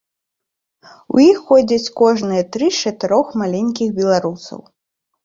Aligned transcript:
У 1.15 1.19
іх 1.31 1.37
ходзяць 1.49 1.93
кожныя 2.01 2.43
тры 2.55 2.71
з 2.79 2.87
чатырох 2.87 3.27
маленькіх 3.43 3.93
беларусаў. 3.99 4.59